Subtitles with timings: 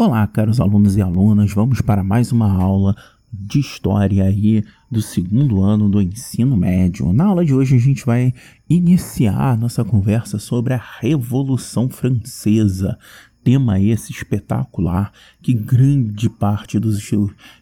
[0.00, 2.94] Olá, caros alunos e alunas, vamos para mais uma aula
[3.32, 7.12] de história aí do segundo ano do ensino médio.
[7.12, 8.32] Na aula de hoje a gente vai
[8.70, 12.96] iniciar a nossa conversa sobre a Revolução Francesa
[13.48, 15.10] tema esse espetacular
[15.40, 17.10] que grande parte dos,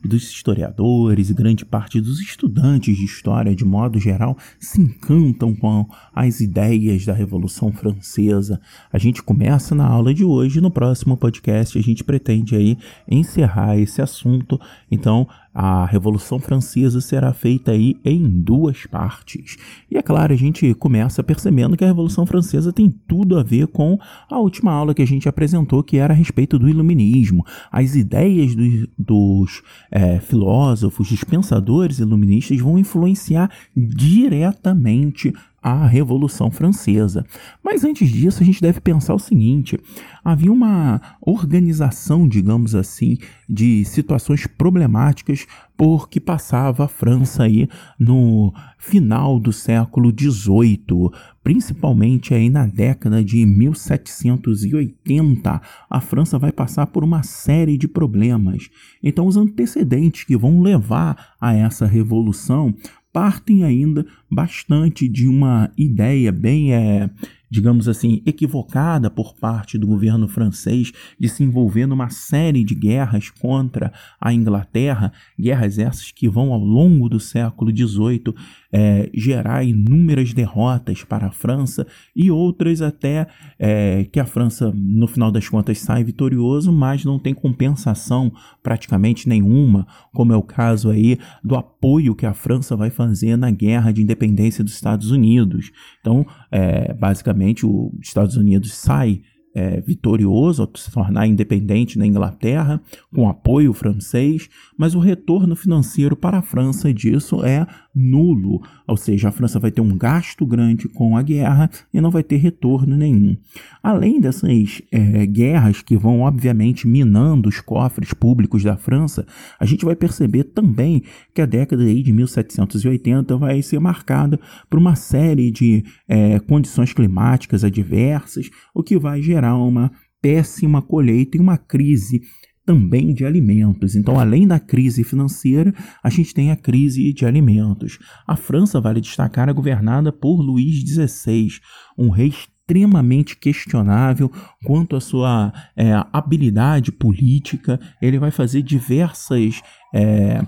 [0.04, 5.88] dos historiadores e grande parte dos estudantes de história, de modo geral, se encantam com
[6.12, 8.60] as ideias da Revolução Francesa.
[8.92, 12.76] A gente começa na aula de hoje, no próximo podcast a gente pretende aí
[13.08, 14.60] encerrar esse assunto.
[14.90, 15.28] Então,
[15.58, 19.56] a Revolução Francesa será feita aí em duas partes.
[19.90, 23.66] E é claro, a gente começa percebendo que a Revolução Francesa tem tudo a ver
[23.68, 23.98] com
[24.30, 27.42] a última aula que a gente apresentou, que era a respeito do Iluminismo.
[27.72, 35.32] As ideias do, dos é, filósofos, dos pensadores iluministas vão influenciar diretamente
[35.66, 37.26] a Revolução Francesa.
[37.60, 39.76] Mas antes disso, a gente deve pensar o seguinte:
[40.24, 45.44] havia uma organização, digamos assim, de situações problemáticas
[45.76, 51.10] por que passava a França aí no final do século XVIII,
[51.42, 58.70] principalmente aí na década de 1780, a França vai passar por uma série de problemas.
[59.02, 62.72] Então, os antecedentes que vão levar a essa revolução
[63.16, 67.08] partem ainda bastante de uma ideia bem é,
[67.50, 73.30] digamos assim, equivocada por parte do governo francês de se envolver numa série de guerras
[73.30, 78.34] contra a Inglaterra, guerras essas que vão ao longo do século XVIII
[78.72, 83.26] é, gerar inúmeras derrotas para a França e outras até
[83.58, 89.28] é, que a França, no final das contas, sai vitorioso, mas não tem compensação praticamente
[89.28, 93.92] nenhuma, como é o caso aí do apoio que a França vai fazer na guerra
[93.92, 95.70] de independência dos Estados Unidos.
[96.00, 99.22] Então, é, basicamente, os Estados Unidos sai
[99.56, 102.78] é, vitorioso ao se tornar independente na Inglaterra,
[103.14, 109.30] com apoio francês, mas o retorno financeiro para a França disso é nulo, ou seja,
[109.30, 112.94] a França vai ter um gasto grande com a guerra e não vai ter retorno
[112.94, 113.34] nenhum.
[113.82, 119.26] Além dessas é, guerras que vão, obviamente, minando os cofres públicos da França,
[119.58, 121.02] a gente vai perceber também
[121.34, 127.64] que a década de 1780 vai ser marcada por uma série de é, condições climáticas
[127.64, 129.90] adversas, o que vai gerar uma
[130.20, 132.20] péssima colheita e uma crise
[132.66, 133.94] também de alimentos.
[133.94, 137.98] Então, além da crise financeira, a gente tem a crise de alimentos.
[138.26, 141.48] A França, vale destacar, é governada por Luís XVI,
[141.96, 144.28] um rei extremamente questionável
[144.64, 147.78] quanto à sua é, habilidade política.
[148.02, 149.62] Ele vai fazer diversas.
[149.94, 150.42] É,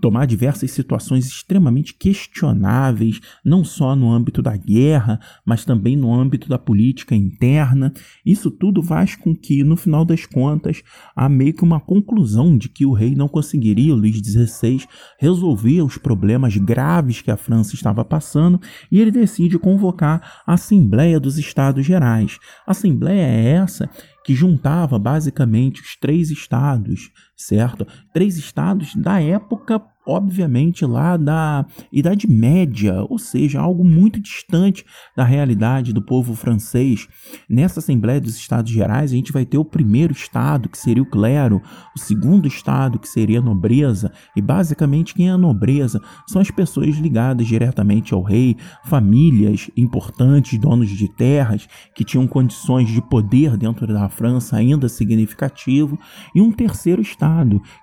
[0.00, 6.48] tomar diversas situações extremamente questionáveis, não só no âmbito da guerra, mas também no âmbito
[6.48, 7.92] da política interna.
[8.24, 10.82] Isso tudo faz com que, no final das contas,
[11.14, 14.84] há meio que uma conclusão de que o rei não conseguiria, Luís XVI,
[15.18, 18.60] resolver os problemas graves que a França estava passando
[18.90, 22.38] e ele decide convocar a Assembleia dos Estados Gerais.
[22.66, 23.90] A Assembleia é essa
[24.24, 27.10] que juntava basicamente os três estados,
[27.46, 27.86] certo?
[28.12, 34.84] Três estados da época obviamente lá da Idade Média, ou seja, algo muito distante
[35.16, 37.06] da realidade do povo francês.
[37.48, 41.08] Nessa Assembleia dos Estados Gerais, a gente vai ter o primeiro estado, que seria o
[41.08, 41.62] clero,
[41.94, 46.50] o segundo estado, que seria a nobreza, e basicamente quem é a nobreza são as
[46.50, 53.56] pessoas ligadas diretamente ao rei, famílias importantes, donos de terras, que tinham condições de poder
[53.56, 55.98] dentro da França ainda significativo,
[56.34, 57.31] e um terceiro estado,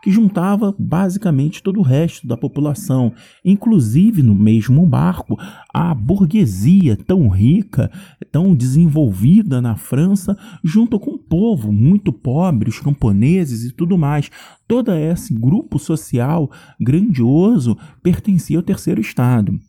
[0.01, 5.37] que juntava basicamente todo o resto resto da população, inclusive no mesmo barco,
[5.73, 7.91] a burguesia tão rica,
[8.31, 14.29] tão desenvolvida na França, junto com o povo muito pobre, os camponeses e tudo mais.
[14.67, 16.49] Todo esse grupo social
[16.79, 19.59] grandioso pertencia ao terceiro estado.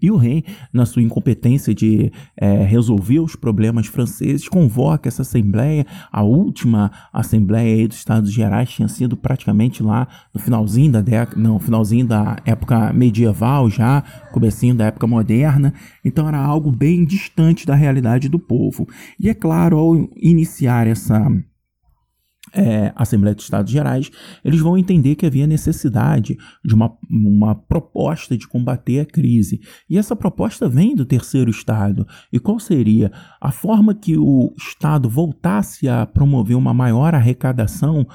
[0.00, 5.86] E o rei, na sua incompetência de é, resolver os problemas franceses, convoca essa assembleia.
[6.10, 11.58] A última assembleia dos Estados Gerais tinha sido praticamente lá no finalzinho da década, não,
[11.58, 14.02] finalzinho da época medieval já,
[14.32, 15.72] comecinho da época moderna.
[16.04, 18.88] Então era algo bem distante da realidade do povo.
[19.18, 21.30] E é claro, ao iniciar essa
[22.54, 24.10] é, Assembleia de Estados Gerais,
[24.44, 29.60] eles vão entender que havia necessidade de uma, uma proposta de combater a crise.
[29.88, 32.06] E essa proposta vem do terceiro Estado.
[32.32, 33.10] E qual seria?
[33.40, 38.06] A forma que o Estado voltasse a promover uma maior arrecadação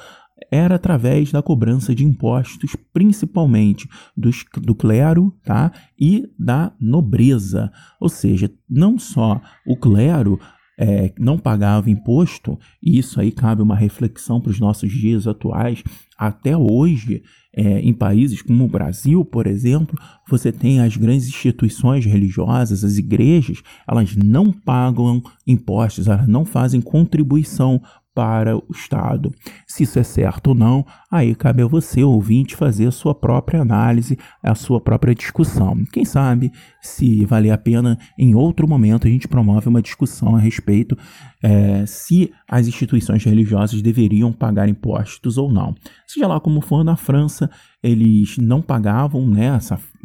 [0.51, 5.71] era através da cobrança de impostos, principalmente dos, do clero tá?
[5.99, 7.71] e da nobreza.
[7.99, 10.39] Ou seja, não só o clero
[10.77, 15.83] é, não pagava imposto, e isso aí cabe uma reflexão para os nossos dias atuais,
[16.17, 17.23] até hoje,
[17.55, 19.97] é, em países como o Brasil, por exemplo,
[20.29, 26.79] você tem as grandes instituições religiosas, as igrejas, elas não pagam impostos, elas não fazem
[26.79, 27.81] contribuição
[28.17, 29.31] para o Estado.
[29.67, 33.61] Se isso é certo ou não, aí cabe a você, ouvinte, fazer a sua própria
[33.61, 35.85] análise, a sua própria discussão.
[35.93, 40.39] Quem sabe, se valer a pena, em outro momento a gente promove uma discussão a
[40.39, 40.97] respeito
[41.43, 45.75] é, se as instituições religiosas deveriam pagar impostos ou não.
[46.07, 47.51] Seja lá como for, na França
[47.87, 49.59] eles não pagavam, né,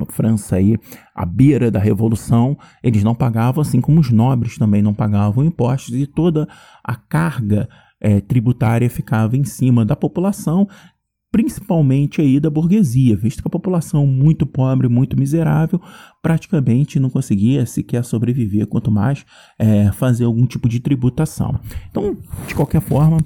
[0.08, 0.76] França aí,
[1.14, 5.94] à beira da Revolução, eles não pagavam, assim como os nobres também não pagavam impostos,
[5.94, 6.48] e toda
[6.84, 7.68] a carga
[8.00, 10.68] é, tributária ficava em cima da população,
[11.30, 15.80] principalmente aí da burguesia, visto que a população muito pobre, muito miserável,
[16.20, 19.24] praticamente não conseguia sequer sobreviver, quanto mais
[19.58, 21.58] é, fazer algum tipo de tributação.
[21.90, 23.16] Então, de qualquer forma,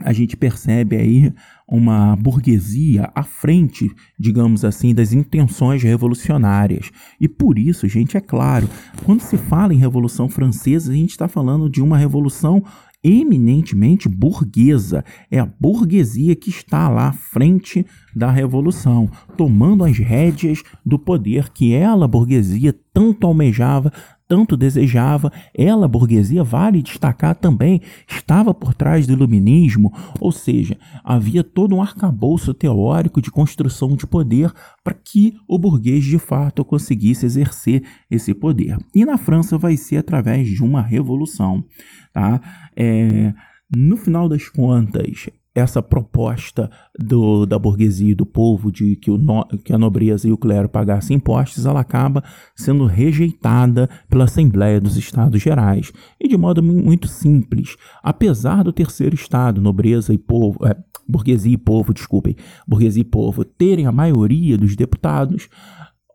[0.00, 1.32] a gente percebe aí
[1.66, 6.90] uma burguesia à frente, digamos assim, das intenções revolucionárias.
[7.20, 8.68] E por isso, gente, é claro,
[9.04, 12.62] quando se fala em Revolução Francesa, a gente está falando de uma revolução
[13.02, 15.04] eminentemente burguesa.
[15.30, 21.50] É a burguesia que está lá à frente da revolução, tomando as rédeas do poder
[21.50, 23.92] que ela, burguesia, tanto almejava,
[24.28, 31.44] tanto desejava, ela, burguesia, vale destacar também, estava por trás do iluminismo, ou seja, havia
[31.44, 34.52] todo um arcabouço teórico de construção de poder
[34.82, 38.78] para que o burguês de fato conseguisse exercer esse poder.
[38.94, 41.64] E na França vai ser através de uma revolução.
[42.12, 42.40] Tá?
[42.76, 43.32] É,
[43.74, 49.16] no final das contas, essa proposta do, da burguesia e do povo de que, o
[49.16, 52.22] no, que a nobreza e o clero pagassem impostos, ela acaba
[52.54, 55.92] sendo rejeitada pela Assembleia dos Estados Gerais.
[56.20, 60.76] E de modo muito simples, apesar do terceiro Estado, nobreza e povo, é,
[61.08, 62.36] burguesia e povo, desculpem,
[62.68, 65.48] burguesia e povo, terem a maioria dos deputados,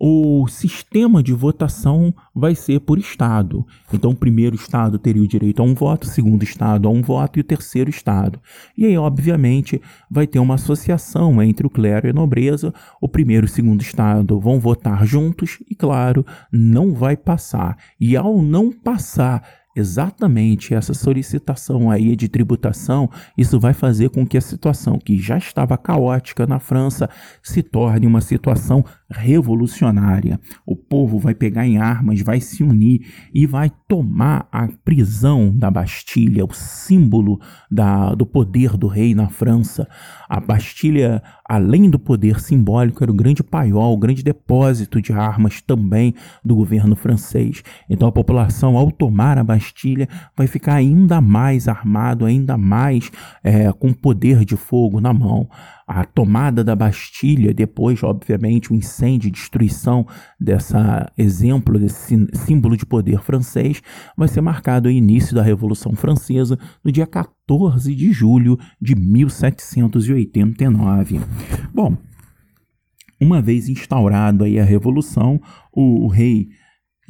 [0.03, 3.63] o sistema de votação vai ser por estado.
[3.94, 7.03] Então, o primeiro estado teria o direito a um voto, o segundo estado a um
[7.03, 8.42] voto e o terceiro estado.
[8.75, 12.74] E aí, obviamente, vai ter uma associação entre o clero e a nobreza.
[13.00, 17.77] O primeiro e o segundo estado vão votar juntos e, claro, não vai passar.
[18.00, 19.44] E ao não passar,
[19.75, 25.38] exatamente essa solicitação aí de tributação, isso vai fazer com que a situação que já
[25.38, 27.09] estava caótica na França
[27.42, 30.39] se torne uma situação revolucionária.
[30.65, 35.69] O povo vai pegar em armas, vai se unir e vai tomar a prisão da
[35.69, 39.87] Bastilha, o símbolo da, do poder do rei na França.
[40.29, 45.61] A Bastilha, além do poder simbólico, era o grande paiol, o grande depósito de armas
[45.61, 47.63] também do governo francês.
[47.89, 53.11] Então a população, ao tomar a Bastilha, vai ficar ainda mais armado, ainda mais
[53.43, 55.49] é, com poder de fogo na mão
[55.93, 60.07] a tomada da Bastilha, depois, obviamente, o incêndio e destruição
[60.39, 63.81] dessa exemplo, desse símbolo de poder francês,
[64.15, 71.19] vai ser marcado o início da Revolução Francesa no dia 14 de julho de 1789.
[71.73, 71.97] Bom,
[73.19, 75.41] uma vez instaurado aí a Revolução,
[75.73, 76.47] o, o rei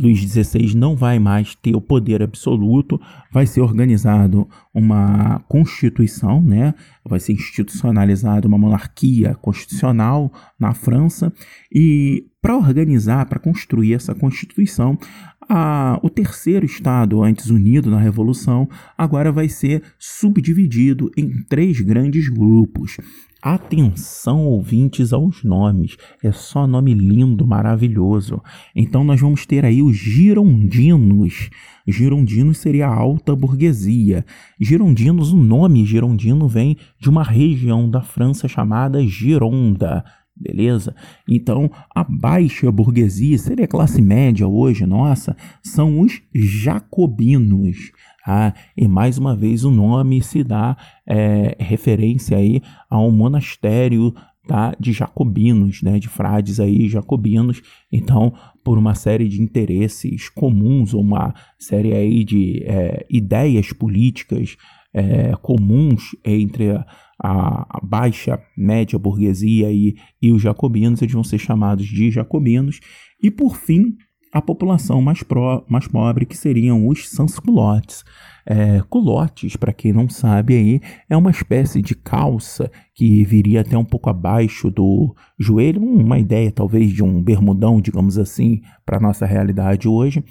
[0.01, 2.99] Luís XVI não vai mais ter o poder absoluto,
[3.31, 6.73] vai ser organizado uma constituição, né?
[7.07, 11.31] vai ser institucionalizada uma monarquia constitucional na França,
[11.71, 14.97] e para organizar, para construir essa constituição,
[15.47, 18.67] a, o terceiro Estado, antes unido na Revolução,
[18.97, 22.97] agora vai ser subdividido em três grandes grupos.
[23.41, 25.97] Atenção, ouvintes, aos nomes.
[26.23, 28.39] É só nome lindo, maravilhoso.
[28.75, 31.49] Então, nós vamos ter aí os girondinos.
[31.87, 34.23] Girondinos seria a alta burguesia.
[34.59, 40.03] Girondinos, o nome girondino vem de uma região da França chamada Gironda.
[40.35, 40.95] Beleza?
[41.27, 47.91] Então, a baixa burguesia, seria classe média hoje, nossa, são os jacobinos.
[48.25, 54.13] Ah, e mais uma vez o nome se dá é, referência aí a um monastério
[54.47, 57.61] tá, de jacobinos, né, de frades aí jacobinos.
[57.91, 64.55] Então, por uma série de interesses comuns, uma série aí de é, ideias políticas
[64.93, 66.85] é, comuns entre a,
[67.19, 72.79] a, baixa, média burguesia e, e os jacobinos, eles vão ser chamados de jacobinos.
[73.21, 73.95] E por fim,
[74.31, 78.03] a população mais, pro, mais pobre, que seriam os sans-culottes.
[78.45, 83.77] É, culottes, para quem não sabe aí, é uma espécie de calça que viria até
[83.77, 89.25] um pouco abaixo do joelho, uma ideia talvez de um bermudão, digamos assim, para nossa
[89.25, 90.23] realidade hoje.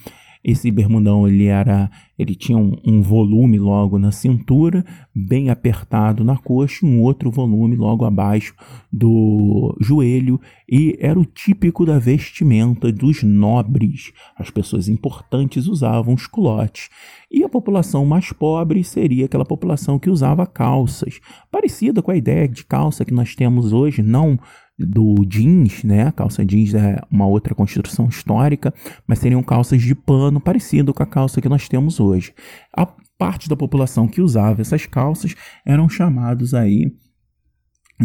[0.42, 4.82] Esse bermudão ele era, ele tinha um, um, volume logo na cintura,
[5.14, 8.54] bem apertado na coxa, um outro volume logo abaixo
[8.90, 14.12] do joelho, e era o típico da vestimenta dos nobres.
[14.34, 16.88] As pessoas importantes usavam os culotes.
[17.30, 21.20] E a população mais pobre seria aquela população que usava calças,
[21.50, 24.38] parecida com a ideia de calça que nós temos hoje, não
[24.86, 26.10] do jeans, né?
[26.12, 28.72] calça jeans é uma outra construção histórica,
[29.06, 32.32] mas seriam calças de pano parecido com a calça que nós temos hoje.
[32.76, 32.86] A
[33.18, 35.34] parte da população que usava essas calças
[35.66, 36.90] eram chamados aí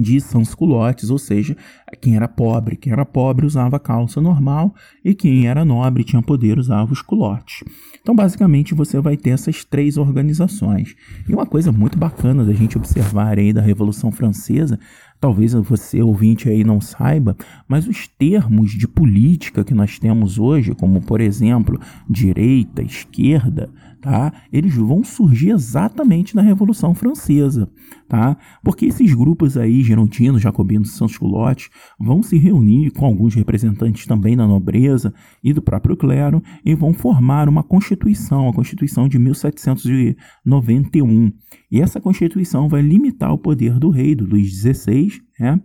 [0.01, 1.55] de sans-culottes, ou seja,
[2.01, 6.59] quem era pobre, quem era pobre usava calça normal e quem era nobre tinha poder
[6.59, 7.63] usava os culottes.
[8.01, 10.95] Então, basicamente, você vai ter essas três organizações.
[11.27, 14.79] E uma coisa muito bacana da gente observar aí da Revolução Francesa
[15.19, 17.35] talvez você ouvinte aí não saiba,
[17.67, 21.79] mas os termos de política que nós temos hoje, como por exemplo,
[22.09, 23.69] direita, esquerda,
[24.05, 24.31] tá?
[24.53, 27.67] Eles vão surgir exatamente na Revolução Francesa,
[28.07, 28.37] tá?
[28.63, 34.45] Porque esses grupos aí, gerontinos, jacobinos sans-culottes, vão se reunir com alguns representantes também da
[34.45, 35.11] nobreza
[35.43, 41.31] e do próprio clero e vão formar uma constituição, a Constituição de 1791.
[41.71, 45.59] E essa Constituição vai limitar o poder do rei, do Luís XVI, né?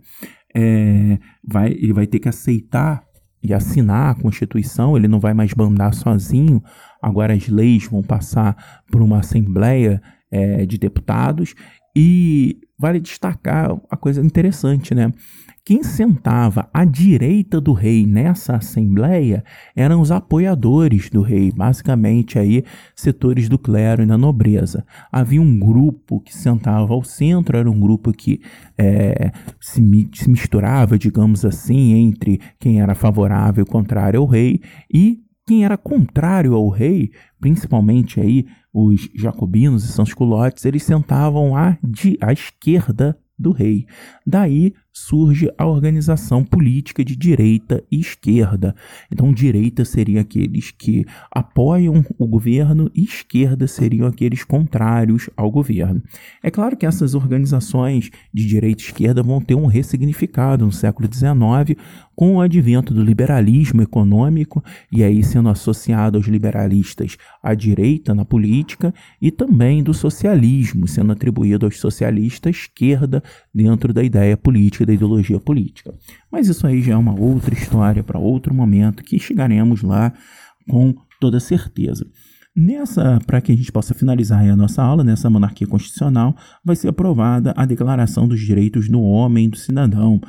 [0.55, 3.03] É, vai, ele vai ter que aceitar
[3.43, 6.61] e assinar a Constituição, ele não vai mais bandar sozinho,
[7.01, 11.55] agora as leis vão passar por uma Assembleia é, de Deputados,
[11.95, 15.11] e vale destacar a coisa interessante, né?
[15.63, 19.43] Quem sentava à direita do rei nessa assembleia
[19.75, 22.63] eram os apoiadores do rei, basicamente aí
[22.95, 24.83] setores do clero e da nobreza.
[25.11, 28.41] Havia um grupo que sentava ao centro, era um grupo que
[28.75, 35.21] é, se, se misturava, digamos assim, entre quem era favorável e contrário ao rei e
[35.51, 41.77] quem era contrário ao rei, principalmente aí os jacobinos e sans culottes, eles sentavam à,
[42.21, 43.85] à esquerda do rei.
[44.25, 48.75] Daí surge a organização política de direita e esquerda.
[49.11, 56.01] Então, direita seria aqueles que apoiam o governo e esquerda seriam aqueles contrários ao governo.
[56.43, 61.09] É claro que essas organizações de direita e esquerda vão ter um ressignificado no século
[61.11, 61.79] XIX
[62.15, 68.23] com o advento do liberalismo econômico e aí sendo associado aos liberalistas a direita na
[68.23, 74.37] política e também do socialismo, sendo atribuído aos socialistas esquerda dentro da ideia
[74.85, 75.93] da ideologia política.
[76.31, 80.13] Mas isso aí já é uma outra história para outro momento que chegaremos lá
[80.69, 82.05] com toda certeza.
[82.53, 86.35] Nessa, para que a gente possa finalizar a nossa aula, nessa monarquia constitucional,
[86.65, 90.19] vai ser aprovada a Declaração dos Direitos do Homem e do Cidadão.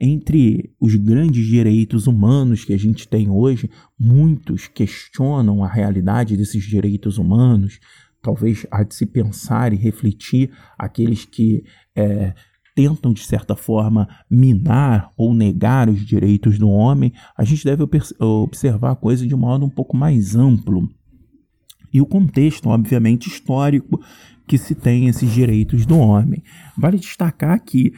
[0.00, 6.62] Entre os grandes direitos humanos que a gente tem hoje, muitos questionam a realidade desses
[6.64, 7.80] direitos humanos.
[8.22, 11.64] Talvez há de se pensar e refletir aqueles que
[11.96, 12.32] é,
[12.74, 17.84] tentam, de certa forma, minar ou negar os direitos do homem, a gente deve
[18.18, 20.88] observar a coisa de um modo um pouco mais amplo.
[21.92, 24.00] E o contexto, obviamente, histórico
[24.46, 26.42] que se tem esses direitos do homem.
[26.76, 27.92] Vale destacar que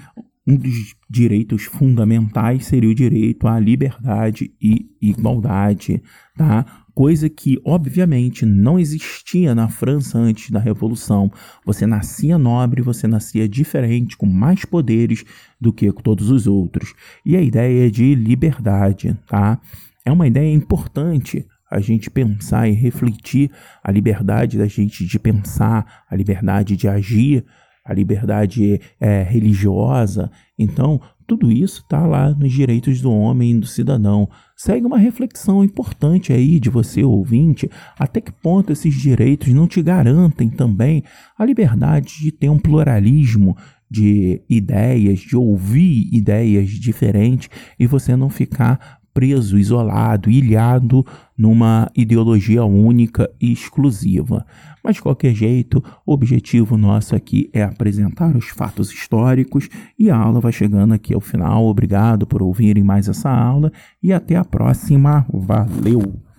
[0.46, 6.02] um dos direitos fundamentais seria o direito à liberdade e igualdade,
[6.36, 6.84] tá?
[6.94, 11.30] coisa que obviamente não existia na França antes da Revolução.
[11.66, 15.24] Você nascia nobre, você nascia diferente, com mais poderes
[15.60, 16.94] do que todos os outros.
[17.26, 19.60] E a ideia de liberdade, tá?
[20.04, 23.50] É uma ideia importante a gente pensar e refletir
[23.82, 27.44] a liberdade da gente de pensar, a liberdade de agir,
[27.84, 30.30] a liberdade é, religiosa.
[30.58, 34.28] Então, tudo isso está lá nos direitos do homem e do cidadão.
[34.56, 39.82] Segue uma reflexão importante aí de você, ouvinte, até que ponto esses direitos não te
[39.82, 41.02] garantem também
[41.38, 43.56] a liberdade de ter um pluralismo
[43.90, 47.48] de ideias, de ouvir ideias diferentes
[47.78, 51.06] e você não ficar preso, isolado, ilhado
[51.38, 54.44] numa ideologia única e exclusiva.
[54.83, 59.68] Mas de qualquer jeito, o objetivo nosso aqui é apresentar os fatos históricos
[59.99, 61.64] e a aula vai chegando aqui ao final.
[61.64, 65.25] Obrigado por ouvirem mais essa aula e até a próxima.
[65.33, 66.25] Valeu!